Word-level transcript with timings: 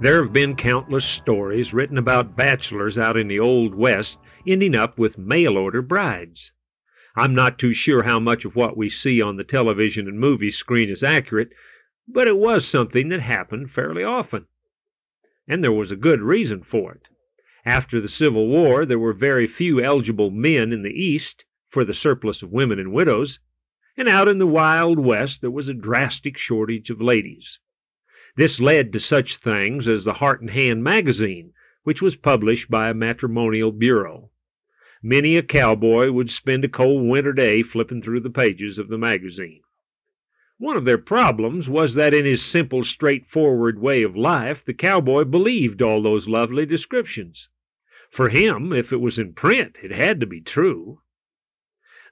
There 0.00 0.20
have 0.22 0.32
been 0.32 0.56
countless 0.56 1.04
stories 1.04 1.72
written 1.72 1.96
about 1.96 2.36
bachelors 2.36 2.98
out 2.98 3.16
in 3.16 3.28
the 3.28 3.38
Old 3.38 3.76
West 3.76 4.18
ending 4.44 4.74
up 4.74 4.98
with 4.98 5.16
mail 5.16 5.56
order 5.56 5.82
brides. 5.82 6.50
I'm 7.14 7.32
not 7.32 7.60
too 7.60 7.72
sure 7.72 8.02
how 8.02 8.18
much 8.18 8.44
of 8.44 8.56
what 8.56 8.76
we 8.76 8.90
see 8.90 9.22
on 9.22 9.36
the 9.36 9.44
television 9.44 10.08
and 10.08 10.18
movie 10.18 10.50
screen 10.50 10.90
is 10.90 11.04
accurate, 11.04 11.50
but 12.08 12.26
it 12.26 12.36
was 12.36 12.66
something 12.66 13.08
that 13.10 13.20
happened 13.20 13.70
fairly 13.70 14.02
often. 14.02 14.46
And 15.46 15.62
there 15.62 15.70
was 15.70 15.92
a 15.92 15.96
good 15.96 16.20
reason 16.20 16.64
for 16.64 16.92
it. 16.94 17.02
After 17.64 18.00
the 18.00 18.08
Civil 18.08 18.48
War, 18.48 18.84
there 18.84 18.98
were 18.98 19.12
very 19.12 19.46
few 19.46 19.80
eligible 19.80 20.32
men 20.32 20.72
in 20.72 20.82
the 20.82 20.90
East 20.90 21.44
for 21.68 21.84
the 21.84 21.94
surplus 21.94 22.42
of 22.42 22.50
women 22.50 22.80
and 22.80 22.92
widows, 22.92 23.38
and 23.96 24.08
out 24.08 24.26
in 24.26 24.38
the 24.38 24.46
Wild 24.46 24.98
West 24.98 25.40
there 25.40 25.52
was 25.52 25.68
a 25.68 25.74
drastic 25.74 26.36
shortage 26.36 26.90
of 26.90 27.00
ladies. 27.00 27.60
This 28.36 28.60
led 28.60 28.92
to 28.92 29.00
such 29.00 29.36
things 29.36 29.86
as 29.86 30.04
the 30.04 30.14
Heart 30.14 30.40
and 30.40 30.50
Hand 30.50 30.82
magazine, 30.82 31.52
which 31.84 32.02
was 32.02 32.16
published 32.16 32.68
by 32.68 32.88
a 32.88 32.94
matrimonial 32.94 33.70
bureau. 33.70 34.30
Many 35.02 35.36
a 35.36 35.42
cowboy 35.42 36.10
would 36.10 36.30
spend 36.30 36.64
a 36.64 36.68
cold 36.68 37.06
winter 37.06 37.32
day 37.32 37.62
flipping 37.62 38.02
through 38.02 38.20
the 38.20 38.30
pages 38.30 38.78
of 38.78 38.88
the 38.88 38.98
magazine. 38.98 39.60
One 40.58 40.76
of 40.76 40.84
their 40.84 40.98
problems 40.98 41.68
was 41.68 41.94
that 41.94 42.14
in 42.14 42.24
his 42.24 42.42
simple, 42.42 42.84
straightforward 42.84 43.78
way 43.78 44.02
of 44.02 44.16
life, 44.16 44.64
the 44.64 44.74
cowboy 44.74 45.24
believed 45.24 45.82
all 45.82 46.02
those 46.02 46.26
lovely 46.26 46.66
descriptions. 46.66 47.50
For 48.08 48.30
him, 48.30 48.72
if 48.72 48.92
it 48.92 49.00
was 49.00 49.18
in 49.18 49.34
print, 49.34 49.76
it 49.82 49.90
had 49.90 50.20
to 50.20 50.26
be 50.26 50.40
true. 50.40 51.00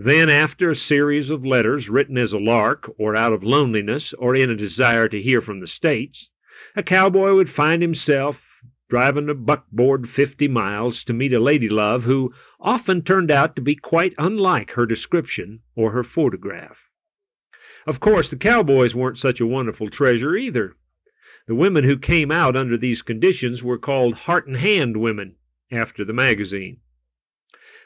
Then, 0.00 0.30
after 0.30 0.70
a 0.70 0.76
series 0.76 1.28
of 1.28 1.44
letters 1.44 1.88
written 1.88 2.16
as 2.16 2.32
a 2.32 2.38
lark, 2.38 2.88
or 2.98 3.16
out 3.16 3.32
of 3.32 3.42
loneliness, 3.42 4.12
or 4.12 4.36
in 4.36 4.48
a 4.48 4.54
desire 4.54 5.08
to 5.08 5.20
hear 5.20 5.40
from 5.40 5.58
the 5.58 5.66
States, 5.66 6.30
a 6.76 6.84
cowboy 6.84 7.34
would 7.34 7.50
find 7.50 7.82
himself 7.82 8.62
driving 8.88 9.28
a 9.28 9.34
buckboard 9.34 10.08
fifty 10.08 10.46
miles 10.46 11.02
to 11.02 11.12
meet 11.12 11.32
a 11.32 11.40
lady 11.40 11.68
love 11.68 12.04
who 12.04 12.32
often 12.60 13.02
turned 13.02 13.32
out 13.32 13.56
to 13.56 13.60
be 13.60 13.74
quite 13.74 14.14
unlike 14.18 14.70
her 14.70 14.86
description 14.86 15.62
or 15.74 15.90
her 15.90 16.04
photograph. 16.04 16.88
Of 17.84 17.98
course, 17.98 18.30
the 18.30 18.36
cowboys 18.36 18.94
weren't 18.94 19.18
such 19.18 19.40
a 19.40 19.46
wonderful 19.48 19.90
treasure 19.90 20.36
either. 20.36 20.76
The 21.48 21.56
women 21.56 21.82
who 21.82 21.98
came 21.98 22.30
out 22.30 22.54
under 22.54 22.76
these 22.76 23.02
conditions 23.02 23.64
were 23.64 23.78
called 23.78 24.14
heart 24.14 24.46
and 24.46 24.58
hand 24.58 24.98
women, 24.98 25.34
after 25.72 26.04
the 26.04 26.12
magazine. 26.12 26.76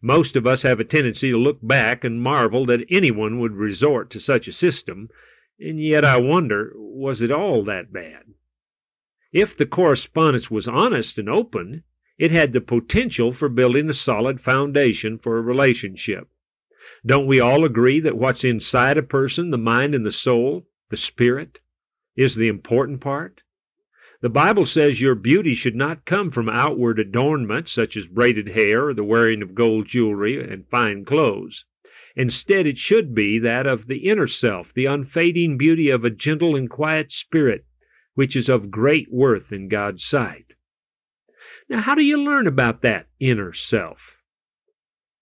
Most 0.00 0.36
of 0.36 0.46
us 0.46 0.62
have 0.62 0.78
a 0.78 0.84
tendency 0.84 1.30
to 1.30 1.36
look 1.36 1.58
back 1.60 2.04
and 2.04 2.22
marvel 2.22 2.64
that 2.66 2.86
anyone 2.88 3.40
would 3.40 3.56
resort 3.56 4.10
to 4.10 4.20
such 4.20 4.46
a 4.46 4.52
system, 4.52 5.08
and 5.58 5.82
yet 5.82 6.04
I 6.04 6.18
wonder, 6.18 6.72
was 6.76 7.20
it 7.20 7.32
all 7.32 7.64
that 7.64 7.92
bad? 7.92 8.22
If 9.32 9.56
the 9.56 9.66
correspondence 9.66 10.50
was 10.50 10.68
honest 10.68 11.18
and 11.18 11.28
open, 11.28 11.82
it 12.16 12.30
had 12.30 12.52
the 12.52 12.60
potential 12.60 13.32
for 13.32 13.48
building 13.48 13.90
a 13.90 13.94
solid 13.94 14.40
foundation 14.40 15.18
for 15.18 15.36
a 15.36 15.42
relationship. 15.42 16.28
Don't 17.04 17.26
we 17.26 17.40
all 17.40 17.64
agree 17.64 18.00
that 18.00 18.16
what's 18.16 18.44
inside 18.44 18.98
a 18.98 19.02
person, 19.02 19.50
the 19.50 19.58
mind 19.58 19.94
and 19.94 20.06
the 20.06 20.12
soul, 20.12 20.68
the 20.90 20.96
spirit, 20.96 21.60
is 22.16 22.36
the 22.36 22.48
important 22.48 23.00
part? 23.00 23.42
The 24.20 24.28
Bible 24.28 24.64
says 24.64 25.00
your 25.00 25.14
beauty 25.14 25.54
should 25.54 25.76
not 25.76 26.04
come 26.04 26.32
from 26.32 26.48
outward 26.48 26.98
adornment, 26.98 27.68
such 27.68 27.96
as 27.96 28.08
braided 28.08 28.48
hair 28.48 28.88
or 28.88 28.94
the 28.94 29.04
wearing 29.04 29.42
of 29.42 29.54
gold 29.54 29.86
jewelry 29.86 30.42
and 30.42 30.66
fine 30.66 31.04
clothes. 31.04 31.64
Instead, 32.16 32.66
it 32.66 32.78
should 32.78 33.14
be 33.14 33.38
that 33.38 33.64
of 33.64 33.86
the 33.86 34.08
inner 34.08 34.26
self, 34.26 34.74
the 34.74 34.86
unfading 34.86 35.56
beauty 35.56 35.88
of 35.88 36.04
a 36.04 36.10
gentle 36.10 36.56
and 36.56 36.68
quiet 36.68 37.12
spirit, 37.12 37.64
which 38.14 38.34
is 38.34 38.48
of 38.48 38.72
great 38.72 39.06
worth 39.12 39.52
in 39.52 39.68
God's 39.68 40.04
sight. 40.04 40.56
Now, 41.68 41.80
how 41.82 41.94
do 41.94 42.02
you 42.02 42.20
learn 42.20 42.48
about 42.48 42.82
that 42.82 43.06
inner 43.20 43.52
self? 43.52 44.16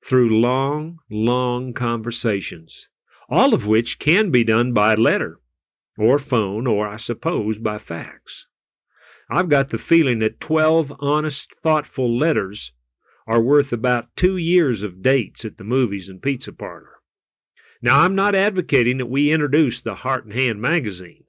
Through 0.03 0.41
long, 0.41 1.01
long 1.11 1.75
conversations, 1.75 2.89
all 3.29 3.53
of 3.53 3.67
which 3.67 3.99
can 3.99 4.31
be 4.31 4.43
done 4.43 4.73
by 4.73 4.95
letter, 4.95 5.39
or 5.99 6.19
phone, 6.19 6.67
or, 6.67 6.89
I 6.89 6.97
suppose, 6.97 7.59
by 7.59 7.79
fax. 7.79 8.47
I've 9.29 9.49
got 9.49 9.71
the 9.71 9.79
feeling 9.79 10.21
that 10.21 10.41
twelve 10.41 10.93
honest, 11.01 11.53
thoughtful 11.63 12.17
letters 12.17 12.73
are 13.27 13.41
worth 13.41 13.73
about 13.73 14.15
two 14.15 14.37
years 14.37 14.83
of 14.83 15.03
dates 15.03 15.45
at 15.45 15.59
the 15.59 15.65
movies 15.65 16.09
and 16.09 16.23
pizza 16.23 16.53
parlor. 16.53 17.01
Now, 17.83 18.01
I'm 18.01 18.15
not 18.15 18.35
advocating 18.35 18.99
that 18.99 19.07
we 19.07 19.33
introduce 19.33 19.81
the 19.81 19.97
Heart 19.97 20.27
and 20.27 20.33
Hand 20.33 20.63
magazine, 20.63 21.25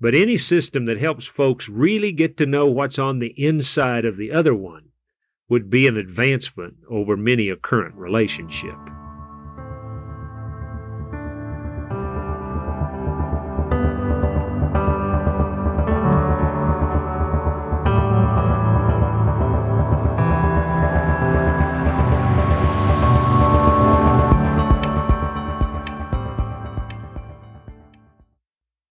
but 0.00 0.14
any 0.14 0.36
system 0.36 0.84
that 0.84 0.98
helps 0.98 1.26
folks 1.26 1.68
really 1.68 2.12
get 2.12 2.36
to 2.36 2.46
know 2.46 2.66
what's 2.66 2.98
on 2.98 3.18
the 3.18 3.34
inside 3.36 4.04
of 4.04 4.16
the 4.16 4.30
other 4.30 4.54
one 4.54 4.90
would 5.48 5.68
be 5.68 5.86
an 5.86 5.96
advancement 5.96 6.76
over 6.88 7.16
many 7.16 7.48
a 7.48 7.56
current 7.56 7.96
relationship. 7.96 8.76